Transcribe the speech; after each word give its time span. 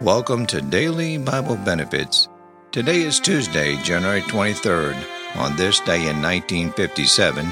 Welcome 0.00 0.46
to 0.46 0.62
Daily 0.62 1.18
Bible 1.18 1.56
Benefits. 1.56 2.26
Today 2.72 3.02
is 3.02 3.20
Tuesday, 3.20 3.76
January 3.82 4.22
23rd. 4.22 4.96
On 5.36 5.54
this 5.56 5.80
day 5.80 6.08
in 6.08 6.22
1957, 6.22 7.46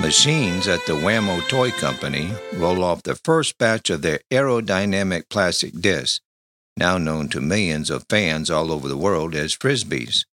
machines 0.00 0.66
at 0.66 0.84
the 0.86 0.96
Wham-O 0.96 1.40
Toy 1.42 1.70
Company 1.70 2.32
roll 2.54 2.82
off 2.82 3.04
the 3.04 3.14
first 3.14 3.56
batch 3.58 3.88
of 3.90 4.02
their 4.02 4.18
aerodynamic 4.32 5.28
plastic 5.30 5.80
discs, 5.80 6.20
now 6.76 6.98
known 6.98 7.28
to 7.28 7.40
millions 7.40 7.88
of 7.88 8.06
fans 8.10 8.50
all 8.50 8.72
over 8.72 8.88
the 8.88 8.96
world 8.96 9.36
as 9.36 9.54
Frisbees. 9.56 10.24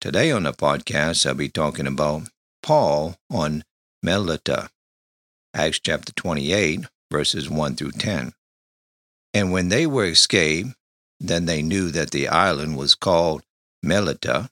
Today 0.00 0.30
on 0.30 0.44
the 0.44 0.54
podcast, 0.54 1.26
I'll 1.26 1.34
be 1.34 1.50
talking 1.50 1.86
about 1.86 2.30
Paul 2.62 3.16
on 3.30 3.64
Melita, 4.02 4.70
Acts 5.52 5.80
chapter 5.80 6.14
28, 6.14 6.86
verses 7.12 7.50
1 7.50 7.76
through 7.76 7.92
10. 7.92 8.32
And 9.34 9.52
when 9.52 9.68
they 9.68 9.86
were 9.86 10.06
escaped, 10.06 10.70
then 11.28 11.46
they 11.46 11.62
knew 11.62 11.90
that 11.90 12.10
the 12.10 12.28
island 12.28 12.76
was 12.76 12.94
called 12.94 13.42
Melita, 13.82 14.50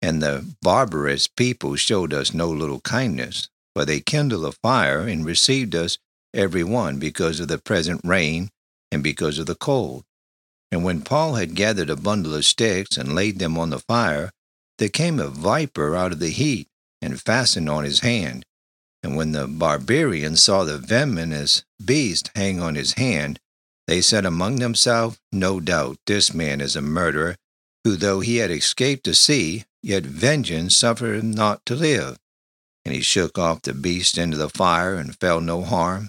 and 0.00 0.22
the 0.22 0.54
barbarous 0.62 1.28
people 1.28 1.76
showed 1.76 2.12
us 2.12 2.34
no 2.34 2.48
little 2.48 2.80
kindness, 2.80 3.48
for 3.74 3.84
they 3.84 4.00
kindled 4.00 4.44
a 4.44 4.52
fire 4.52 5.00
and 5.00 5.24
received 5.24 5.74
us 5.74 5.98
every 6.34 6.64
one 6.64 6.98
because 6.98 7.40
of 7.40 7.48
the 7.48 7.58
present 7.58 8.00
rain 8.04 8.50
and 8.90 9.02
because 9.02 9.38
of 9.38 9.46
the 9.46 9.54
cold. 9.54 10.04
And 10.70 10.84
when 10.84 11.02
Paul 11.02 11.34
had 11.34 11.54
gathered 11.54 11.90
a 11.90 11.96
bundle 11.96 12.34
of 12.34 12.44
sticks 12.44 12.96
and 12.96 13.14
laid 13.14 13.38
them 13.38 13.58
on 13.58 13.70
the 13.70 13.78
fire, 13.78 14.30
there 14.78 14.88
came 14.88 15.20
a 15.20 15.28
viper 15.28 15.94
out 15.94 16.12
of 16.12 16.18
the 16.18 16.30
heat 16.30 16.68
and 17.00 17.20
fastened 17.20 17.68
on 17.68 17.84
his 17.84 18.00
hand. 18.00 18.44
And 19.02 19.16
when 19.16 19.32
the 19.32 19.46
barbarians 19.46 20.42
saw 20.42 20.64
the 20.64 20.78
venomous 20.78 21.64
beast 21.84 22.30
hang 22.34 22.60
on 22.60 22.74
his 22.74 22.92
hand, 22.94 23.38
they 23.86 24.00
said 24.00 24.24
among 24.24 24.56
themselves, 24.56 25.18
No 25.32 25.60
doubt 25.60 25.98
this 26.06 26.32
man 26.32 26.60
is 26.60 26.76
a 26.76 26.82
murderer, 26.82 27.36
who 27.84 27.96
though 27.96 28.20
he 28.20 28.36
had 28.36 28.50
escaped 28.50 29.04
the 29.04 29.14
sea, 29.14 29.64
yet 29.82 30.04
vengeance 30.04 30.76
suffered 30.76 31.18
him 31.18 31.32
not 31.32 31.64
to 31.66 31.74
live. 31.74 32.18
And 32.84 32.94
he 32.94 33.00
shook 33.00 33.38
off 33.38 33.62
the 33.62 33.74
beast 33.74 34.18
into 34.18 34.36
the 34.36 34.48
fire 34.48 34.94
and 34.94 35.18
felt 35.18 35.42
no 35.42 35.62
harm. 35.62 36.08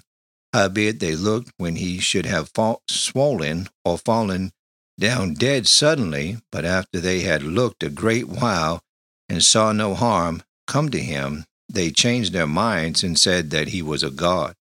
Howbeit 0.52 1.00
they 1.00 1.16
looked 1.16 1.50
when 1.56 1.76
he 1.76 1.98
should 1.98 2.26
have 2.26 2.50
fall, 2.54 2.82
swollen 2.88 3.68
or 3.84 3.98
fallen 3.98 4.52
down 4.98 5.34
dead 5.34 5.66
suddenly, 5.66 6.38
but 6.52 6.64
after 6.64 7.00
they 7.00 7.20
had 7.20 7.42
looked 7.42 7.82
a 7.82 7.90
great 7.90 8.28
while 8.28 8.80
and 9.28 9.42
saw 9.42 9.72
no 9.72 9.94
harm 9.94 10.42
come 10.68 10.90
to 10.90 11.00
him, 11.00 11.44
they 11.68 11.90
changed 11.90 12.32
their 12.32 12.46
minds 12.46 13.02
and 13.02 13.18
said 13.18 13.50
that 13.50 13.68
he 13.68 13.82
was 13.82 14.04
a 14.04 14.10
god 14.10 14.54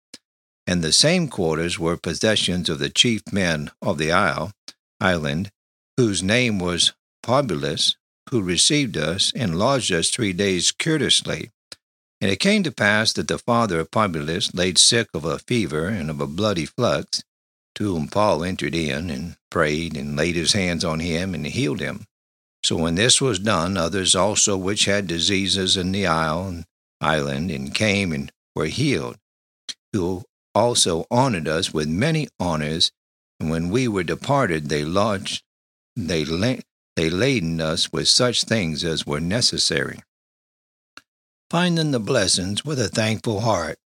and 0.66 0.84
the 0.84 0.92
same 0.92 1.28
quarters 1.28 1.78
were 1.78 1.98
possessions 1.98 2.70
of 2.70 2.80
the 2.80 2.90
chief 2.90 3.22
men 3.32 3.72
of 3.82 3.98
the 3.98 4.12
isle, 4.12 4.52
island, 5.00 5.52
whose 5.98 6.24
name 6.24 6.60
was 6.60 6.94
Publius, 7.22 7.96
who 8.30 8.42
received 8.42 8.98
us 8.98 9.32
and 9.36 9.60
lodged 9.60 9.92
us 9.92 10.10
three 10.10 10.34
days 10.34 10.72
courteously. 10.72 11.52
And 12.22 12.32
it 12.32 12.40
came 12.40 12.64
to 12.64 12.72
pass 12.72 13.12
that 13.14 13.28
the 13.28 13.38
father 13.38 13.82
of 13.82 13.92
Publius 13.92 14.54
laid 14.54 14.78
sick 14.78 15.10
of 15.14 15.26
a 15.26 15.40
fever 15.40 15.88
and 15.88 16.10
of 16.10 16.22
a 16.22 16.28
bloody 16.28 16.66
flux, 16.66 17.24
to 17.76 17.84
whom 17.84 18.08
Paul 18.08 18.44
entered 18.44 18.76
in 18.76 19.10
and 19.10 19.36
prayed 19.52 19.98
and 19.98 20.16
laid 20.16 20.36
his 20.36 20.54
hands 20.54 20.86
on 20.86 21.00
him 21.00 21.34
and 21.34 21.46
healed 21.46 21.82
him. 21.82 22.06
So 22.64 22.78
when 22.78 22.96
this 22.96 23.20
was 23.20 23.40
done, 23.40 23.76
others 23.76 24.16
also 24.16 24.56
which 24.56 24.86
had 24.86 25.08
diseases 25.08 25.76
in 25.76 25.92
the 25.92 26.08
isle 26.08 26.48
and 26.48 26.66
island 27.02 27.52
and 27.52 27.76
came 27.76 28.14
and 28.14 28.32
were 28.56 28.68
healed, 28.68 29.18
who 29.92 30.24
also 30.56 31.06
honored 31.10 31.48
us 31.48 31.74
with 31.74 31.88
many 31.88 32.28
honors, 32.40 32.92
and 33.40 33.50
when 33.50 33.70
we 33.70 33.88
were 33.88 34.04
departed, 34.04 34.70
they 34.70 34.86
lodged, 34.86 35.44
they, 35.96 36.26
la- 36.26 36.62
they 36.96 37.10
laden 37.10 37.60
us 37.60 37.92
with 37.92 38.08
such 38.08 38.44
things 38.44 38.84
as 38.84 39.06
were 39.06 39.20
necessary. 39.20 40.00
Finding 41.50 41.92
the 41.92 42.00
blessings 42.00 42.66
with 42.66 42.80
a 42.80 42.88
thankful 42.88 43.42
heart. 43.42 43.78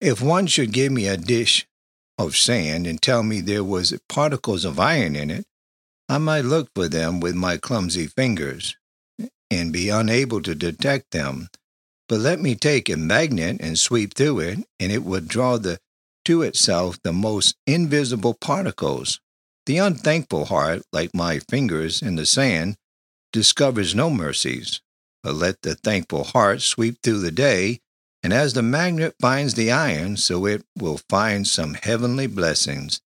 If 0.00 0.20
one 0.20 0.46
should 0.46 0.72
give 0.72 0.92
me 0.92 1.06
a 1.06 1.16
dish 1.16 1.66
of 2.18 2.36
sand 2.36 2.86
and 2.86 3.00
tell 3.00 3.22
me 3.22 3.40
there 3.40 3.64
was 3.64 3.98
particles 4.08 4.64
of 4.64 4.78
iron 4.78 5.16
in 5.16 5.30
it, 5.30 5.44
I 6.08 6.18
might 6.18 6.44
look 6.44 6.68
for 6.74 6.88
them 6.88 7.20
with 7.20 7.34
my 7.34 7.56
clumsy 7.56 8.06
fingers 8.06 8.76
and 9.50 9.72
be 9.72 9.88
unable 9.88 10.42
to 10.42 10.54
detect 10.54 11.12
them. 11.12 11.48
But 12.08 12.20
let 12.20 12.40
me 12.40 12.54
take 12.54 12.88
a 12.88 12.96
magnet 12.96 13.56
and 13.60 13.78
sweep 13.78 14.14
through 14.14 14.40
it, 14.40 14.58
and 14.78 14.92
it 14.92 15.02
would 15.04 15.26
draw 15.26 15.56
the 15.56 15.78
to 16.24 16.42
itself 16.42 16.98
the 17.02 17.12
most 17.12 17.56
invisible 17.66 18.34
particles. 18.34 19.20
The 19.66 19.78
unthankful 19.78 20.46
heart, 20.46 20.82
like 20.92 21.14
my 21.14 21.38
fingers 21.38 22.02
in 22.02 22.16
the 22.16 22.26
sand, 22.26 22.76
discovers 23.32 23.94
no 23.94 24.10
mercies. 24.10 24.80
But 25.22 25.34
let 25.34 25.62
the 25.62 25.74
thankful 25.74 26.24
heart 26.24 26.60
sweep 26.60 26.98
through 27.02 27.20
the 27.20 27.30
day, 27.30 27.80
and 28.22 28.32
as 28.32 28.52
the 28.52 28.62
magnet 28.62 29.14
finds 29.20 29.54
the 29.54 29.72
iron, 29.72 30.16
so 30.16 30.46
it 30.46 30.64
will 30.78 31.00
find 31.08 31.46
some 31.46 31.74
heavenly 31.74 32.26
blessings. 32.26 33.00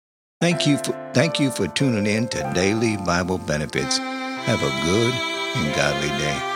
Thank 0.41 0.67
you 0.67 0.77
for, 0.77 0.93
thank 1.13 1.39
you 1.39 1.51
for 1.51 1.67
tuning 1.67 2.07
in 2.07 2.27
to 2.29 2.51
Daily 2.53 2.97
Bible 2.97 3.37
Benefits. 3.37 3.97
Have 3.97 4.61
a 4.61 4.85
good 4.85 5.13
and 5.55 5.75
godly 5.75 6.09
day. 6.09 6.54